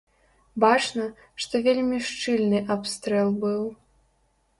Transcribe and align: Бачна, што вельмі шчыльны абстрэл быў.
Бачна, 0.63 1.03
што 1.43 1.61
вельмі 1.67 1.99
шчыльны 2.07 2.61
абстрэл 2.77 3.29
быў. 3.45 3.61